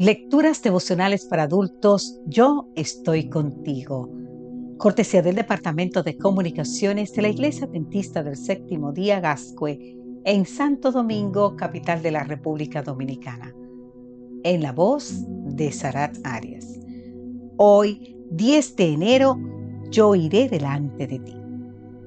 Lecturas 0.00 0.62
devocionales 0.62 1.24
para 1.24 1.42
adultos, 1.42 2.20
yo 2.24 2.68
estoy 2.76 3.28
contigo. 3.28 4.08
Cortesía 4.76 5.22
del 5.22 5.34
Departamento 5.34 6.04
de 6.04 6.16
Comunicaciones 6.16 7.12
de 7.14 7.22
la 7.22 7.30
Iglesia 7.30 7.66
Adventista 7.66 8.22
del 8.22 8.36
Séptimo 8.36 8.92
Día 8.92 9.18
Gascue 9.18 9.96
en 10.24 10.46
Santo 10.46 10.92
Domingo, 10.92 11.56
capital 11.56 12.00
de 12.00 12.12
la 12.12 12.22
República 12.22 12.80
Dominicana. 12.80 13.52
En 14.44 14.62
la 14.62 14.70
voz 14.70 15.24
de 15.26 15.72
Sarat 15.72 16.16
Arias. 16.22 16.78
Hoy, 17.56 18.16
10 18.30 18.76
de 18.76 18.92
enero, 18.92 19.36
yo 19.90 20.14
iré 20.14 20.48
delante 20.48 21.08
de 21.08 21.18
ti. 21.18 21.34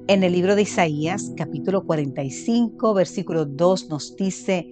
En 0.08 0.24
el 0.24 0.32
libro 0.32 0.56
de 0.56 0.62
Isaías, 0.62 1.34
capítulo 1.36 1.86
45, 1.86 2.94
versículo 2.94 3.44
2 3.44 3.90
nos 3.90 4.16
dice, 4.16 4.66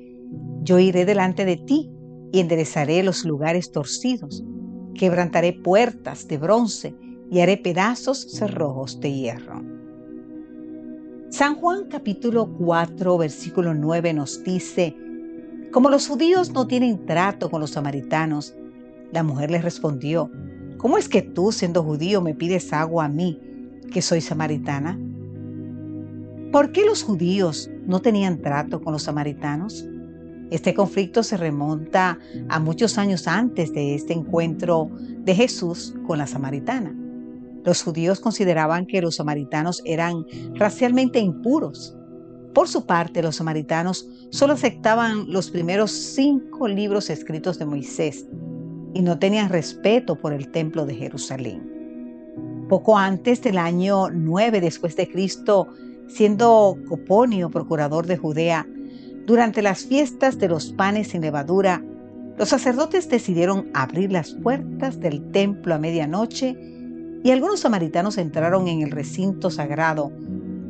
yo 0.64 0.80
iré 0.80 1.04
delante 1.04 1.44
de 1.44 1.58
ti 1.58 1.92
y 2.32 2.40
enderezaré 2.40 3.04
los 3.04 3.26
lugares 3.26 3.72
torcidos, 3.72 4.44
quebrantaré 4.94 5.54
puertas 5.54 6.28
de 6.28 6.38
bronce 6.38 6.96
y 7.32 7.40
haré 7.40 7.58
pedazos 7.58 8.32
cerrojos 8.32 9.00
de 9.00 9.14
hierro. 9.14 9.62
San 11.30 11.56
Juan 11.56 11.86
capítulo 11.90 12.52
4 12.58 13.18
versículo 13.18 13.74
9 13.74 14.14
nos 14.14 14.44
dice, 14.44 14.96
como 15.72 15.90
los 15.90 16.08
judíos 16.08 16.52
no 16.52 16.66
tienen 16.66 17.06
trato 17.06 17.52
con 17.52 17.62
los 17.62 17.72
samaritanos, 17.72 18.56
la 19.12 19.22
mujer 19.22 19.52
les 19.52 19.64
respondió, 19.64 20.32
¿cómo 20.78 20.98
es 20.98 21.08
que 21.08 21.22
tú 21.22 21.52
siendo 21.52 21.84
judío 21.84 22.22
me 22.22 22.34
pides 22.34 22.74
agua 22.74 23.06
a 23.06 23.10
mí, 23.10 23.40
que 23.92 24.02
soy 24.02 24.22
samaritana? 24.22 25.00
¿Por 26.52 26.72
qué 26.72 26.84
los 26.84 27.04
judíos 27.04 27.70
no 27.86 28.02
tenían 28.02 28.42
trato 28.42 28.82
con 28.82 28.94
los 28.94 29.04
samaritanos? 29.04 29.88
Este 30.52 30.74
conflicto 30.74 31.22
se 31.22 31.38
remonta 31.38 32.18
a 32.50 32.60
muchos 32.60 32.98
años 32.98 33.28
antes 33.28 33.72
de 33.74 33.94
este 33.96 34.14
encuentro 34.14 34.90
de 35.20 35.36
Jesús 35.36 35.94
con 36.08 36.18
la 36.18 36.26
samaritana. 36.26 36.96
Los 37.64 37.84
judíos 37.84 38.20
consideraban 38.20 38.88
que 38.88 39.02
los 39.02 39.18
samaritanos 39.18 39.82
eran 39.86 40.26
racialmente 40.56 41.20
impuros. 41.20 41.96
Por 42.54 42.68
su 42.68 42.86
parte, 42.86 43.22
los 43.22 43.36
samaritanos 43.36 44.10
solo 44.32 44.54
aceptaban 44.54 45.32
los 45.32 45.52
primeros 45.52 45.92
cinco 45.92 46.68
libros 46.68 47.12
escritos 47.12 47.60
de 47.60 47.66
Moisés 47.66 48.26
y 48.96 49.02
no 49.02 49.20
tenían 49.20 49.50
respeto 49.50 50.16
por 50.16 50.34
el 50.34 50.50
templo 50.50 50.86
de 50.88 50.96
Jerusalén. 50.96 52.66
Poco 52.70 52.98
antes 52.98 53.42
del 53.44 53.60
año 53.60 54.10
9 54.10 54.62
después 54.62 54.96
de 54.96 55.08
Cristo, 55.08 55.68
siendo 56.08 56.76
Coponio 56.88 57.50
procurador 57.52 58.08
de 58.08 58.18
Judea, 58.18 58.66
durante 59.30 59.62
las 59.62 59.86
fiestas 59.86 60.40
de 60.40 60.48
los 60.48 60.72
panes 60.72 61.10
sin 61.10 61.22
levadura, 61.22 61.84
los 62.40 62.50
sacerdotes 62.50 63.10
decidieron 63.10 63.70
abrir 63.76 64.12
las 64.12 64.32
puertas 64.32 65.00
del 65.00 65.30
templo 65.30 65.76
a 65.76 65.78
medianoche 65.78 66.58
y 67.24 67.30
algunos 67.30 67.60
samaritanos 67.60 68.18
entraron 68.18 68.68
en 68.68 68.82
el 68.82 68.90
recinto 68.90 69.52
sagrado 69.52 70.12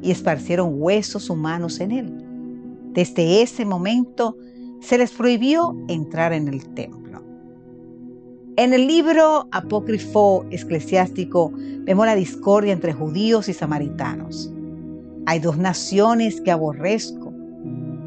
y 0.01 0.11
esparcieron 0.11 0.73
huesos 0.73 1.29
humanos 1.29 1.79
en 1.79 1.91
él. 1.93 2.13
Desde 2.91 3.41
ese 3.41 3.63
momento 3.63 4.35
se 4.81 4.97
les 4.97 5.11
prohibió 5.11 5.73
entrar 5.87 6.33
en 6.33 6.49
el 6.49 6.67
templo. 6.73 7.23
En 8.57 8.73
el 8.73 8.87
libro 8.87 9.47
apócrifo 9.53 10.45
eclesiástico 10.51 11.53
vemos 11.55 12.05
la 12.05 12.15
discordia 12.15 12.73
entre 12.73 12.91
judíos 12.91 13.47
y 13.47 13.53
samaritanos. 13.53 14.51
Hay 15.27 15.39
dos 15.39 15.57
naciones 15.57 16.41
que 16.41 16.51
aborrezco 16.51 17.28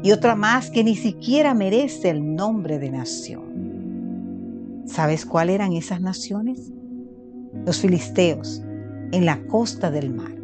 y 0.03 0.11
otra 0.11 0.35
más 0.35 0.69
que 0.69 0.83
ni 0.83 0.97
siquiera 0.97 1.53
merece 1.53 2.09
el 2.09 2.35
nombre 2.35 2.77
de 2.77 2.91
nación. 2.91 4.83
¿Sabes 4.85 5.25
cuáles 5.25 5.55
eran 5.55 5.71
esas 5.71 6.01
naciones? 6.01 6.73
Los 7.65 7.79
filisteos 7.79 8.61
en 9.13 9.25
la 9.25 9.41
costa 9.47 9.89
del 9.89 10.13
mar, 10.13 10.35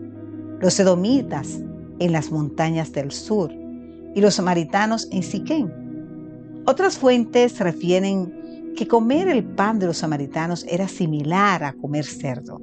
los 0.62 0.80
edomitas 0.80 1.60
en 2.00 2.14
las 2.14 2.32
montañas 2.32 2.94
del 2.94 3.12
sur 3.12 3.52
y 4.16 4.22
los 4.22 4.36
samaritanos 4.36 5.10
en 5.12 5.24
Siquén. 5.24 5.70
Otras 6.66 6.98
fuentes 6.98 7.60
refieren 7.60 8.74
que 8.78 8.88
comer 8.88 9.28
el 9.28 9.44
pan 9.44 9.78
de 9.78 9.88
los 9.88 9.98
samaritanos 9.98 10.66
era 10.70 10.88
similar 10.88 11.66
a 11.66 11.74
comer 11.74 12.06
cerdo. 12.06 12.62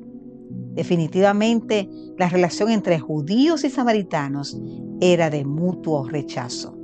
Definitivamente, 0.72 1.90
la 2.16 2.30
relación 2.30 2.70
entre 2.70 2.98
judíos 2.98 3.64
y 3.64 3.70
samaritanos 3.70 4.58
era 5.00 5.28
de 5.28 5.44
mutuo 5.44 6.08
rechazo. 6.08 6.75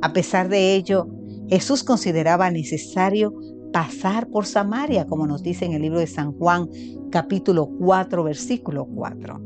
A 0.00 0.12
pesar 0.12 0.48
de 0.48 0.74
ello, 0.74 1.08
Jesús 1.48 1.82
consideraba 1.82 2.50
necesario 2.50 3.34
pasar 3.72 4.28
por 4.28 4.46
Samaria, 4.46 5.06
como 5.06 5.26
nos 5.26 5.42
dice 5.42 5.64
en 5.64 5.72
el 5.72 5.82
libro 5.82 5.98
de 5.98 6.06
San 6.06 6.32
Juan 6.32 6.68
capítulo 7.10 7.68
4, 7.80 8.22
versículo 8.22 8.86
4. 8.86 9.40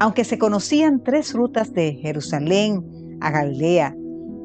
Aunque 0.00 0.24
se 0.24 0.38
conocían 0.38 1.02
tres 1.02 1.32
rutas 1.32 1.72
de 1.72 1.94
Jerusalén 1.94 3.18
a 3.20 3.30
Galilea 3.30 3.96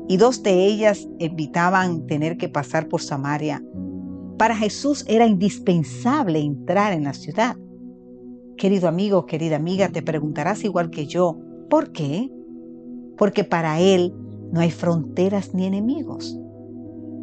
y 0.07 0.17
dos 0.17 0.41
de 0.43 0.65
ellas 0.65 1.07
evitaban 1.19 2.05
tener 2.07 2.37
que 2.37 2.47
pasar 2.47 2.87
por 2.87 3.01
Samaria, 3.01 3.63
para 4.37 4.55
Jesús 4.55 5.03
era 5.07 5.25
indispensable 5.25 6.39
entrar 6.39 6.93
en 6.93 7.05
la 7.05 7.13
ciudad. 7.13 7.55
Querido 8.55 8.87
amigo, 8.87 9.25
querida 9.25 9.55
amiga, 9.55 9.89
te 9.89 10.01
preguntarás 10.01 10.63
igual 10.63 10.91
que 10.91 11.07
yo, 11.07 11.37
¿por 11.69 11.91
qué? 11.91 12.29
Porque 13.17 13.43
para 13.43 13.79
Él 13.79 14.13
no 14.51 14.59
hay 14.59 14.71
fronteras 14.71 15.53
ni 15.53 15.65
enemigos. 15.65 16.37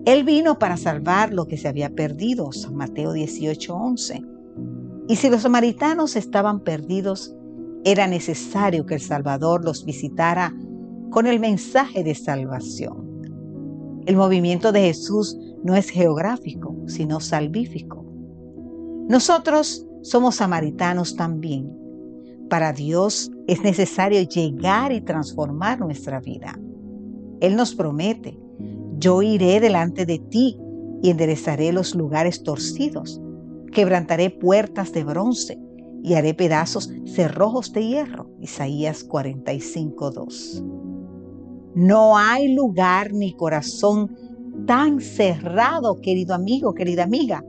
Él 0.04 0.24
vino 0.24 0.58
para 0.58 0.76
salvar 0.76 1.32
lo 1.32 1.46
que 1.46 1.56
se 1.56 1.68
había 1.68 1.90
perdido, 1.90 2.52
San 2.52 2.76
Mateo 2.76 3.12
18:11. 3.12 4.22
Y 5.08 5.16
si 5.16 5.30
los 5.30 5.42
samaritanos 5.42 6.16
estaban 6.16 6.60
perdidos, 6.60 7.34
era 7.84 8.06
necesario 8.06 8.86
que 8.86 8.94
el 8.94 9.00
Salvador 9.00 9.64
los 9.64 9.84
visitara 9.84 10.54
con 11.10 11.26
el 11.26 11.40
mensaje 11.40 12.02
de 12.02 12.14
salvación. 12.14 14.02
El 14.06 14.16
movimiento 14.16 14.72
de 14.72 14.80
Jesús 14.82 15.38
no 15.62 15.74
es 15.74 15.88
geográfico, 15.88 16.76
sino 16.86 17.20
salvífico. 17.20 18.04
Nosotros 19.08 19.86
somos 20.02 20.36
samaritanos 20.36 21.16
también. 21.16 21.70
Para 22.50 22.72
Dios 22.72 23.30
es 23.46 23.62
necesario 23.62 24.22
llegar 24.22 24.92
y 24.92 25.00
transformar 25.00 25.80
nuestra 25.80 26.20
vida. 26.20 26.58
Él 27.40 27.56
nos 27.56 27.74
promete, 27.74 28.38
yo 28.98 29.22
iré 29.22 29.60
delante 29.60 30.06
de 30.06 30.18
ti 30.18 30.58
y 31.02 31.10
enderezaré 31.10 31.72
los 31.72 31.94
lugares 31.94 32.42
torcidos, 32.42 33.20
quebrantaré 33.72 34.30
puertas 34.30 34.92
de 34.92 35.04
bronce 35.04 35.58
y 36.02 36.14
haré 36.14 36.34
pedazos 36.34 36.92
cerrojos 37.06 37.72
de 37.72 37.86
hierro. 37.86 38.30
Isaías 38.40 39.06
45:2. 39.08 40.62
No 41.74 42.16
hay 42.16 42.54
lugar 42.54 43.12
ni 43.12 43.34
corazón 43.34 44.16
tan 44.66 45.00
cerrado, 45.00 46.00
querido 46.00 46.34
amigo, 46.34 46.74
querida 46.74 47.02
amiga, 47.02 47.44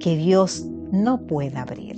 que 0.00 0.16
Dios 0.16 0.66
no 0.90 1.26
pueda 1.26 1.62
abrir. 1.62 1.96